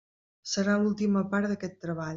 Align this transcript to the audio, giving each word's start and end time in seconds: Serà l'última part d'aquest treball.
Serà 0.53 0.79
l'última 0.85 1.25
part 1.35 1.51
d'aquest 1.53 1.81
treball. 1.87 2.09